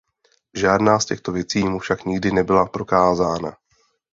Žádná 0.53 0.99
z 0.99 1.05
těchto 1.05 1.31
věcí 1.31 1.63
mu 1.63 1.79
však 1.79 2.05
nikdy 2.05 2.31
nebyla 2.31 2.65
prokázána. 2.65 3.57